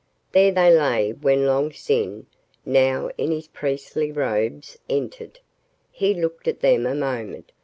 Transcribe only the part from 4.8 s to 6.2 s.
entered. He